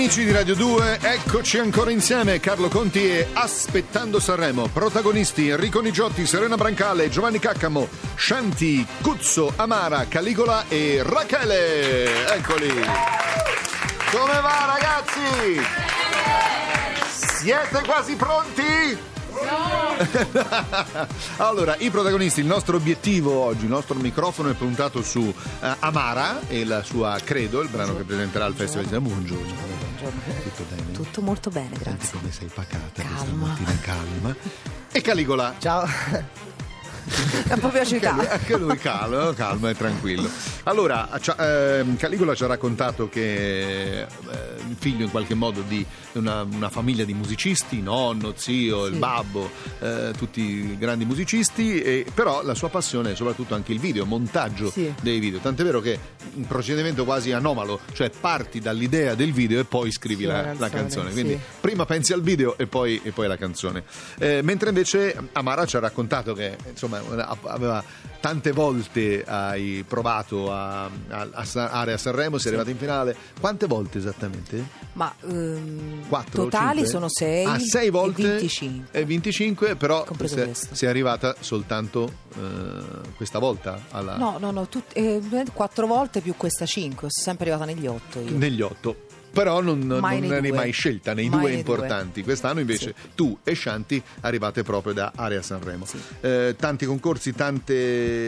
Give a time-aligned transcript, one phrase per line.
[0.00, 2.40] amici di Radio 2, eccoci ancora insieme.
[2.40, 4.66] Carlo Conti e Aspettando Sanremo.
[4.68, 12.32] Protagonisti Enrico Nigiotti, Serena Brancale, Giovanni Caccamo, Shanti, Cuzzo, Amara, Caligola e Rachele.
[12.34, 12.68] Eccoli.
[14.10, 15.60] Come va ragazzi?
[17.42, 18.98] Siete quasi pronti?
[21.36, 25.34] allora, i protagonisti, il nostro obiettivo oggi, il nostro microfono è puntato su uh,
[25.80, 29.79] Amara e la sua Credo, il brano che presenterà al Festival di Buongiorno.
[30.00, 30.42] Buongiorno.
[30.42, 30.92] Tutto bene?
[30.92, 32.18] Tutto molto bene, Senti grazie.
[32.18, 33.46] come sei pacata questa Calma.
[33.48, 34.36] mattina, calma.
[34.92, 35.54] E Caligola.
[35.58, 35.86] Ciao.
[37.04, 38.30] È proprio Anche lui, città.
[38.32, 40.28] anche lui calmo, calmo e tranquillo.
[40.64, 41.08] Allora,
[41.38, 44.06] ehm, Caligola ci ha raccontato che eh,
[44.68, 48.98] il figlio in qualche modo di una, una famiglia di musicisti, nonno, zio, il Sì.
[48.98, 49.50] babbo,
[49.80, 54.70] eh, tutti grandi musicisti, e, però la sua passione è soprattutto anche il video, montaggio
[54.70, 54.92] Sì.
[55.00, 55.38] dei video.
[55.40, 55.98] Tant'è vero che
[56.34, 60.54] un procedimento quasi anomalo, cioè parti dall'idea del video e poi scrivi Sì, la, la
[60.58, 61.10] la canzone, canzone.
[61.12, 63.82] Quindi prima pensi al video e poi, e poi alla canzone.
[64.18, 67.82] Eh, mentre invece Amara ci ha raccontato che insomma una- aveva
[68.20, 70.90] tante volte hai provato a, a,
[71.32, 73.16] a Area Sanremo, sei arrivata in finale.
[73.40, 74.62] Quante volte esattamente?
[74.92, 76.44] Ma ehm, Quattro?
[76.44, 76.90] totali cinque?
[76.90, 78.22] sono 6 Ah, sei volte?
[78.22, 78.86] e 25.
[79.00, 84.94] E 25, però sei, sei arrivata soltanto eh, questa volta alla- No, no, no, tut-
[84.96, 85.20] eh,
[85.54, 88.36] quattro volte più questa 5, sono sempre arrivata negli 8 io.
[88.36, 88.96] negli otto.
[89.32, 90.56] Però non, non Mai nei eri due.
[90.56, 92.22] mai scelta nei Mai due importanti.
[92.22, 95.84] Quest'anno invece tu e Shanti arrivate proprio da Area Sanremo.
[95.84, 95.98] Sì.
[96.20, 97.74] Eh, tanti concorsi, tante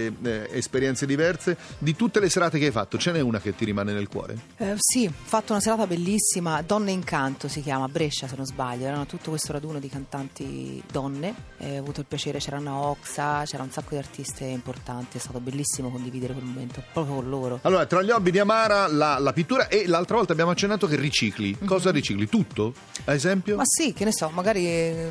[0.06, 1.56] eh, esperienze diverse.
[1.78, 4.36] Di tutte le serate che hai fatto, ce n'è una che ti rimane nel cuore?
[4.56, 8.47] Eh, sì, ho fatto una serata bellissima, Donne in Canto si chiama, Brescia se non
[8.47, 12.75] sbaglio, erano tutto questo raduno di cantanti donne, Eh, ho avuto il piacere, c'era Anna
[12.75, 17.28] Oxa, c'era un sacco di artiste importanti, è stato bellissimo condividere quel momento proprio con
[17.28, 17.58] loro.
[17.62, 20.91] Allora, tra gli hobby di Amara, la, la pittura e l'altra volta abbiamo accennato che
[20.96, 21.56] ricicli.
[21.64, 22.28] Cosa ricicli?
[22.28, 22.74] Tutto?
[23.04, 23.56] Ad esempio?
[23.56, 25.10] Ma sì, che ne so, magari eh,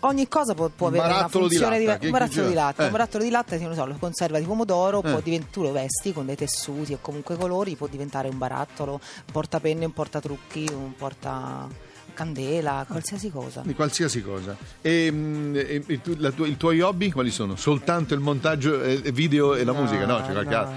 [0.00, 2.54] ogni cosa può, può avere una barattolo di funzione latta, che- un barattolo che- di
[2.54, 2.86] latta, eh.
[2.86, 5.22] un barattolo di latta, non so, lo conserva di pomodoro, può Eh.
[5.22, 9.32] divent- tu lo vesti con dei tessuti e comunque colori, può diventare un barattolo, un
[9.32, 11.68] portapenne, un portatrucchi, un porta
[12.14, 13.62] candela, qualsiasi cosa.
[13.64, 14.54] Di qualsiasi cosa.
[14.82, 17.56] E, mm, e- e tu- tua- I tuoi hobby quali sono?
[17.56, 20.04] Soltanto il montaggio eh, video e la No, musica?
[20.04, 20.58] No, c'è qualche no.
[20.58, 20.74] altro.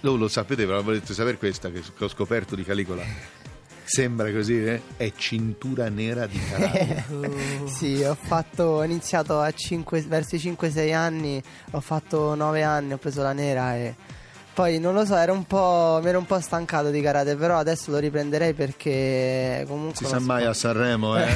[0.00, 3.02] Lo, lo sapete, però volete sapere questa che, che ho scoperto di Calicola?
[3.92, 4.80] Sembra così, eh?
[4.96, 7.04] È cintura nera di karate.
[7.66, 11.42] Sì, ho fatto, ho iniziato a cinque- verso i 5-6 anni,
[11.72, 13.94] ho fatto 9 anni, ho preso la nera e
[14.54, 17.58] poi non lo so, ero un po', mi ero un po' stancato di karate, però
[17.58, 21.26] adesso lo riprenderei perché comunque si sa uno mai a sport- Sanremo, eh?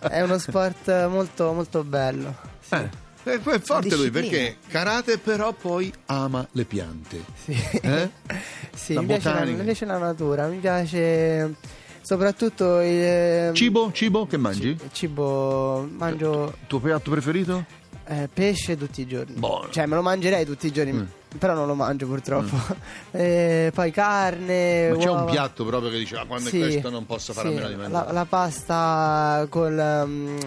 [0.08, 2.34] è uno sport molto molto bello.
[2.60, 2.74] Sì.
[2.76, 2.88] Eh,
[3.24, 7.22] È è forte lui perché karate però poi ama le piante.
[7.44, 7.52] Sì,
[7.82, 8.10] Eh?
[8.74, 11.54] Sì, La mi, piace la, mi piace la natura, mi piace
[12.00, 13.90] soprattutto il Cibo?
[13.92, 14.26] Cibo?
[14.26, 14.68] Che mangi?
[14.68, 17.64] il cibo, mangio Tuo piatto preferito?
[18.04, 19.34] Eh, pesce tutti i giorni.
[19.38, 19.70] Buono.
[19.70, 21.04] Cioè, me lo mangerei tutti i giorni, Mm.
[21.38, 22.56] però non lo mangio purtroppo.
[23.12, 24.90] Eh, poi carne.
[24.90, 27.48] Ma c'è un piatto proprio che dice, ah, quando Sì, è questo non posso fare
[27.48, 28.12] a sì, meno di la, mangiare.
[28.12, 30.38] la pasta con um,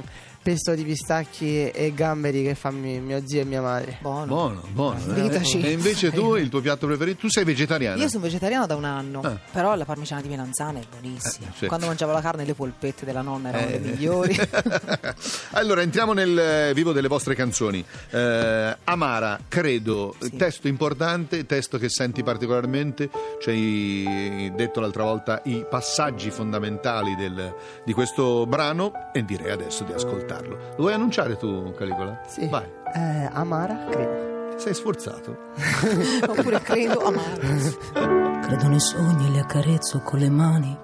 [0.45, 3.97] pesto di pistacchi e gamberi che fa mi- mio zio e mia madre.
[3.99, 4.25] Buono.
[4.27, 4.99] Buono, buono.
[5.15, 5.41] eh.
[5.63, 7.21] E invece tu, il tuo piatto preferito?
[7.21, 7.99] Tu sei vegetariana?
[7.99, 9.39] Io sono vegetariana da un anno, Ah.
[9.51, 11.47] però la parmigiana di melanzane è buonissima.
[11.47, 11.65] Eh, sì.
[11.65, 13.71] Quando mangiavo la carne le polpette della nonna erano Eh.
[13.71, 14.35] le migliori.
[15.53, 17.83] allora, entriamo nel eh, vivo delle vostre canzoni.
[18.11, 20.35] Eh, Amara, credo, Sì.
[20.35, 23.09] testo importante, testo che senti particolarmente,
[23.41, 27.51] ci hai detto l'altra volta i passaggi fondamentali del-
[27.83, 29.91] di questo brano e direi adesso di
[30.35, 30.55] ascoltarlo.
[30.55, 32.21] Lo vuoi annunciare tu, Calicola?
[32.27, 32.47] Sì.
[32.47, 34.57] Vai, Eh, amara, credo.
[34.57, 35.37] sei sforzato.
[36.27, 38.39] Oppure credo amaro.
[38.41, 40.77] Credo nei sogni e li accarezzo con le mani.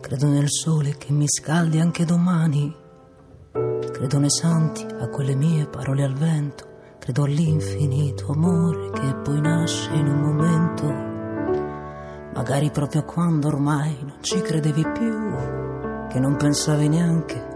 [0.00, 2.74] Credo nel sole che mi scaldi anche domani.
[3.52, 6.68] Credo nei santi, a quelle mie parole al vento.
[6.98, 11.08] Credo all'infinito amore che poi nasce in un momento.
[12.34, 15.34] Magari proprio quando ormai non ci credevi più,
[16.08, 17.49] che non pensavi neanche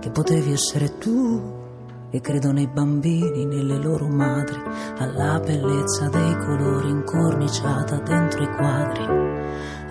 [0.00, 1.58] che potevi essere tu.
[2.12, 4.60] E credo nei bambini, nelle loro madri,
[4.98, 9.04] alla bellezza dei colori incorniciata dentro i quadri,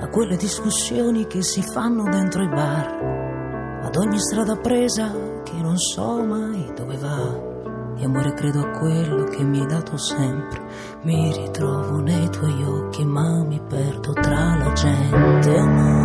[0.02, 5.10] a quelle discussioni che si fanno dentro i bar, ad ogni strada presa
[5.44, 7.48] che non so mai dove va.
[7.98, 10.60] E amore credo a quello che mi hai dato sempre,
[11.04, 15.58] mi ritrovo nei tuoi occhi ma mi perdo tra la gente.
[15.58, 15.99] Amore,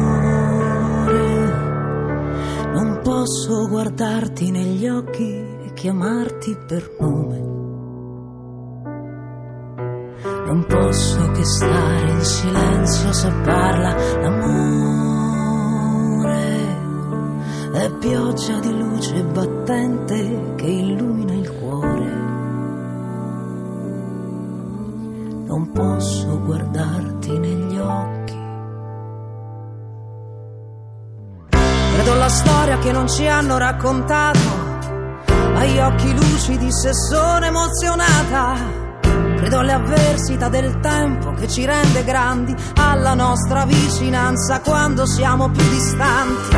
[3.24, 7.38] posso guardarti negli occhi e chiamarti per nome.
[10.44, 15.22] Non posso che stare in silenzio se parla l'amore.
[17.72, 22.12] È pioggia di luce battente che illumina il cuore.
[25.46, 28.23] Non posso guardarti negli occhi.
[32.24, 34.38] Alla storia che non ci hanno raccontato.
[35.56, 38.54] Agli occhi lucidi se sono emozionata.
[39.36, 45.68] Credo alle avversità del tempo che ci rende grandi, alla nostra vicinanza quando siamo più
[45.68, 46.56] distanti,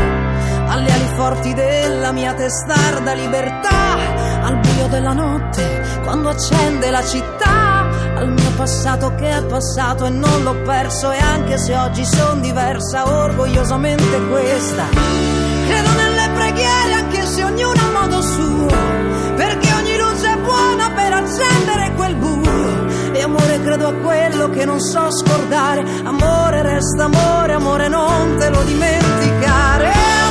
[0.69, 3.97] alle ali forti della mia testarda libertà,
[4.43, 10.11] al buio della notte quando accende la città, al mio passato che è passato e
[10.11, 15.36] non l'ho perso e anche se oggi sono diversa, orgogliosamente questa.
[15.67, 18.67] Credo nelle preghiere anche se ognuno a modo suo,
[19.37, 23.13] perché ogni luce è buona per accendere quel buio.
[23.13, 28.49] E amore credo a quello che non so scordare, amore resta amore, amore non te
[28.49, 30.26] lo dimenticare.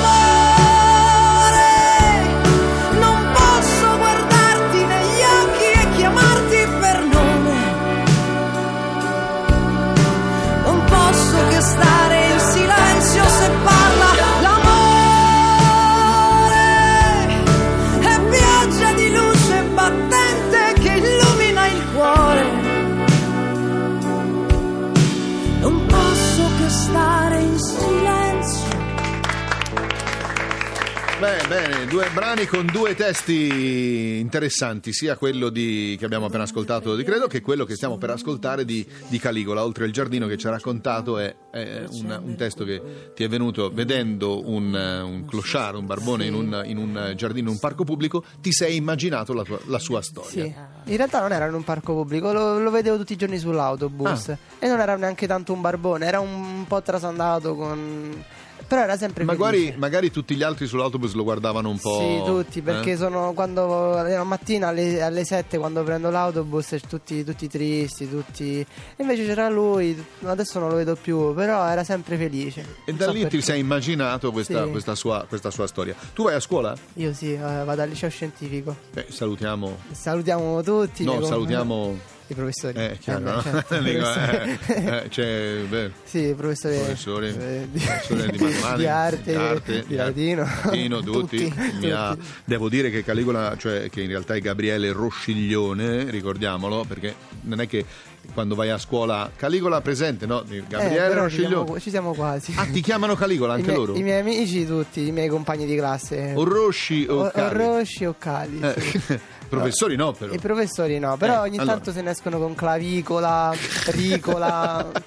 [32.35, 37.39] Brani con due testi interessanti, sia quello di, che abbiamo appena ascoltato di Credo che
[37.39, 39.63] quello che stiamo per ascoltare di, di Caligola.
[39.63, 43.29] Oltre il giardino che ci ha raccontato è, è un, un testo che ti è
[43.29, 47.85] venuto vedendo un, un clochard, un barbone in un, in un giardino, in un parco
[47.85, 50.29] pubblico, ti sei immaginato la, tua- la sua storia.
[50.29, 53.37] Sì, in realtà non era in un parco pubblico, lo, lo vedevo tutti i giorni
[53.37, 54.37] sull'autobus Ah.
[54.59, 58.23] e non era neanche tanto un barbone, era un po' trasandato con...
[58.67, 62.00] però era sempre Magari, magari tutti gli altri sull'autobus lo guardavano un po'.
[62.00, 62.97] Sì, tutti, perché eh?
[62.97, 68.65] sono quando la mattina alle, alle 7 quando prendo l'autobus tutti, tutti tristi, tutti...
[68.97, 72.62] Invece c'era lui, adesso non lo vedo più, però era sempre felice.
[72.85, 73.41] E Non da so lì ti perché.
[73.41, 74.71] sei immaginato questa, Sì.
[74.71, 75.95] questa sua, questa sua storia.
[76.13, 76.75] Tu vai a scuola?
[76.95, 78.75] Io sì, eh, vado al liceo scientifico.
[78.94, 79.77] Beh, salutiamo.
[79.91, 81.03] Salutiamo tutti.
[81.03, 82.13] No, salutiamo.
[82.27, 82.77] I professori.
[82.77, 83.42] Eh, chiaro, no?
[83.42, 88.38] certo, i Dico, eh, eh, c'è, beh, Sì, i professori, Professori, eh, di, professori di
[88.44, 91.54] matematica, di arte, di, latino, latino, tutti.
[91.92, 92.27] Ha- tutti.
[92.45, 97.68] devo dire che Caligola, cioè che in realtà è Gabriele Rosciglione, ricordiamolo, perché non è
[97.68, 97.86] che
[98.33, 100.44] quando vai a scuola Caligola presente, no?
[100.50, 101.80] Eh, Gabriele ci siamo, Rosciglione.
[101.80, 102.54] ci siamo quasi.
[102.56, 103.95] Ah, ti chiamano Caligola I anche miei, loro?
[103.95, 106.31] I miei amici tutti, i miei compagni di classe.
[106.36, 107.54] O Rosci o, O- o Cali?
[107.56, 108.60] Rosci o Cali.
[108.78, 109.01] sì.
[109.13, 109.19] Eh,
[109.57, 110.34] professori no, però.
[110.34, 111.74] I professori no, però Eh, ogni allora.
[111.75, 113.54] tanto se ne escono con clavicola,
[113.88, 114.92] ricola.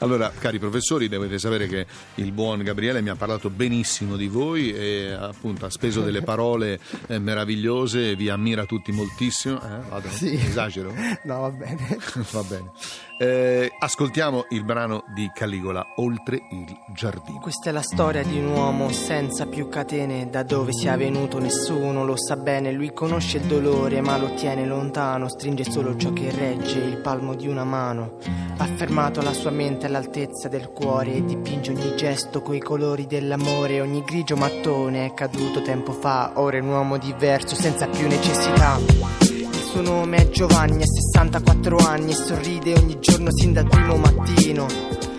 [0.00, 1.86] Allora, cari professori, dovete sapere che
[2.16, 6.78] il buon Gabriele mi ha parlato benissimo di voi e appunto ha speso delle parole
[7.06, 9.56] eh, meravigliose, vi ammira tutti moltissimo.
[9.62, 10.08] Eh, vado?
[10.08, 10.34] Sì.
[10.34, 10.92] Esagero?
[11.24, 11.98] no, va bene.
[12.30, 12.70] Va bene.
[13.18, 17.38] Eh, ascoltiamo il brano di Caligola, Oltre il giardino.
[17.38, 22.04] Questa è la storia di un uomo senza più catene, da dove sia venuto nessuno
[22.04, 26.30] lo sa bene, lui conosce il dolore ma lo tiene lontano, stringe solo ciò che
[26.30, 28.18] regge il palmo di una mano.
[28.58, 34.04] Ha fermato la sua mente all'altezza del cuore dipinge ogni gesto coi colori dell'amore, ogni
[34.04, 38.78] grigio mattone è caduto tempo fa, ora è un uomo diverso senza più necessità.
[38.78, 43.96] Il suo nome è Giovanni, ha 64 anni e sorride ogni giorno sin dal primo
[43.96, 44.66] mattino.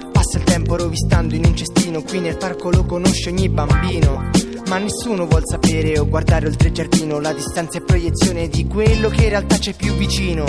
[0.10, 4.43] Passa il tempo rovistando in un cestino, qui nel parco lo conosce ogni bambino.
[4.74, 9.08] Ma nessuno vuol sapere o guardare oltre il giardino, la distanza è proiezione di quello
[9.10, 10.46] che in realtà c'è più vicino.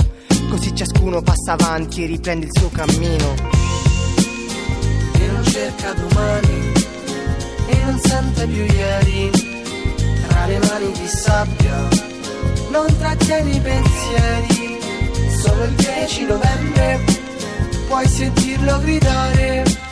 [0.49, 3.35] Così ciascuno passa avanti e riprende il suo cammino.
[5.21, 6.73] e non cerca domani
[7.66, 9.31] e non sente più ieri
[10.26, 11.88] tra le mani di sabbia
[12.71, 14.78] non trattieni i pensieri
[15.43, 17.04] solo il 10 novembre
[17.88, 19.84] puoi sentirlo gridare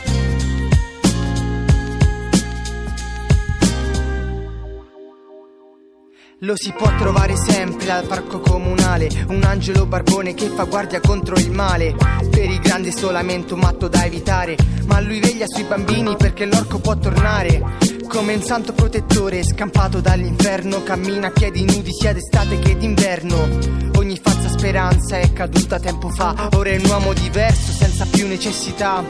[6.43, 11.37] Lo si può trovare sempre al parco comunale, un angelo barbone che fa guardia contro
[11.37, 11.95] il male.
[12.29, 16.79] Per il grande solamente un matto da evitare, ma lui veglia sui bambini perché l'orco
[16.79, 17.61] può tornare.
[18.09, 23.47] Come un santo protettore scampato dall'inferno, cammina a piedi nudi sia d'estate che d'inverno.
[23.95, 29.01] Ogni falsa speranza è caduta tempo fa, ora è un uomo diverso senza più necessità.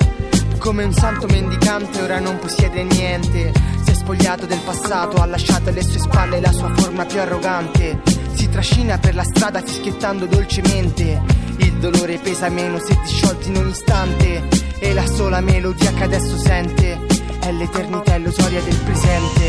[0.59, 3.73] Come un santo mendicante ora non possiede niente
[4.03, 8.01] spogliato del passato, ha lasciato alle sue spalle la sua forma più arrogante
[8.33, 11.21] Si trascina per la strada fischiettando dolcemente
[11.57, 14.61] Il dolore pesa meno se disciolti in un istante.
[14.79, 16.99] E la sola melodia che adesso sente
[17.39, 19.45] è l'eternità illusoria del presente.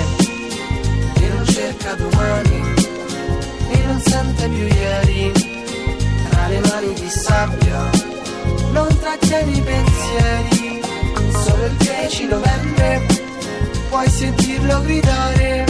[1.15, 2.75] E non cerca domani,
[3.71, 5.33] e non sente più ieri.
[6.29, 7.91] Tra le mani di sabbia,
[8.71, 10.74] non trattieni i pensieri.
[14.05, 15.65] Puoi sentirlo gridare.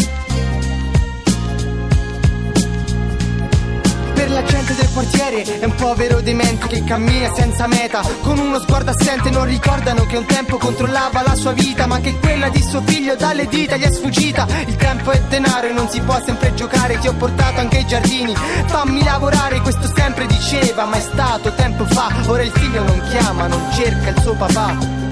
[4.15, 8.03] Per la gente del quartiere è un povero demente che cammina senza meta.
[8.23, 12.19] Con uno sguardo assente non ricordano che un tempo controllava la sua vita Ma che
[12.19, 14.47] quella di suo figlio dalle dita gli è sfuggita.
[14.67, 17.87] Il tempo è denaro e non si può sempre giocare Ti ho portato anche ai
[17.87, 18.35] giardini,
[18.67, 22.11] fammi lavorare Questo sempre diceva ma è stato tempo fa.
[22.27, 25.04] Ora il figlio non chiama, non cerca il suo papà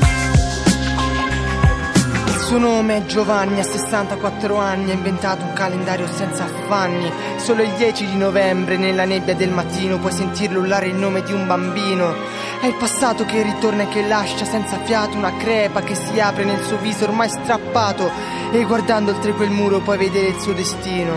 [2.52, 7.10] suo nome è Giovanni, ha 64 anni, ha inventato un calendario senza affanni.
[7.38, 11.32] Solo il 10 di novembre, nella nebbia del mattino, puoi sentirlo urlare il nome di
[11.32, 12.14] un bambino.
[12.60, 16.44] È il passato che ritorna e che lascia senza fiato una crepa che si apre
[16.44, 18.10] nel suo viso ormai strappato.
[18.50, 21.14] E guardando oltre quel muro puoi vedere il suo destino.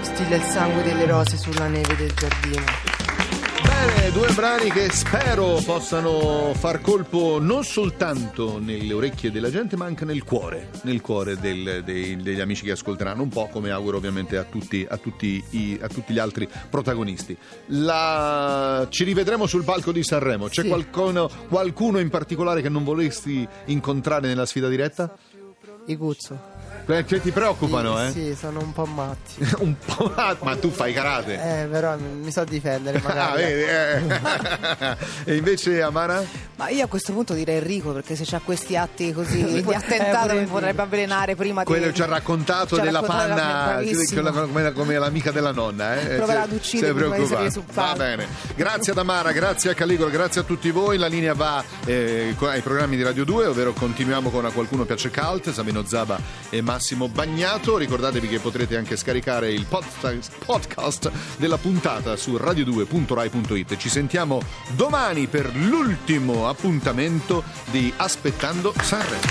[0.00, 2.93] Stilla il sangue delle rose sulla neve del giardino.
[3.74, 9.84] Bene, due brani che spero possano far colpo non soltanto nelle orecchie della gente, ma
[9.84, 13.96] anche nel cuore, nel cuore del- dei- degli amici che ascolteranno, un po' come auguro
[13.96, 17.36] ovviamente a tutti, a tutti i- a tutti gli altri protagonisti.
[17.66, 20.46] La- Ci rivedremo sul palco di Sanremo.
[20.46, 20.68] C'è Sì.
[20.68, 25.14] qualcuno, qualcuno in particolare che non vorresti incontrare nella sfida diretta?
[25.86, 25.96] I
[26.84, 28.10] Que- Che ti preoccupano, sì, eh?
[28.12, 29.34] Sì, sono un po' matti.
[29.60, 31.62] un po', ah, ma tu fai karate.
[31.62, 33.42] Eh, però mi, so difendere Ah, magari.
[33.42, 34.96] vedi, eh.
[35.32, 36.22] e invece Amara?
[36.56, 39.74] Ma io a questo punto direi Enrico, perché se c'ha questi atti così di Eh,
[39.74, 41.66] attentato pure mi potrebbe avvelenare prima di...
[41.66, 45.52] Quello ci ha raccontato ci ha della raccontato della- panna, quella come, come l'amica della
[45.52, 45.98] nonna.
[46.00, 46.16] Eh?
[46.16, 47.96] Proverà ad uccidere sei prima di salire sul Va palco.
[47.98, 48.26] bene.
[48.54, 50.98] Grazie ad Amara, grazie a Caligola, grazie a tutti voi.
[50.98, 55.10] La linea va eh, ai programmi di Radio 2, ovvero continuiamo con A Qualcuno Piace
[55.10, 56.18] Cult, Sabino Zaba
[56.50, 57.76] e Massimo Bagnato.
[57.76, 63.76] Ricordatevi che potrete anche scaricare il podcast, della puntata su radio2.rai.it.
[63.76, 64.40] Ci sentiamo
[64.74, 69.22] domani per l'ultimo appuntamento di Aspettando Sanremo.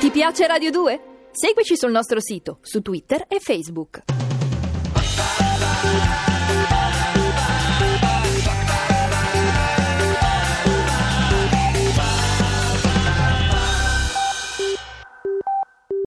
[0.00, 1.00] Ti piace Radio 2?
[1.30, 4.19] Seguici sul nostro sito, su Twitter e Facebook.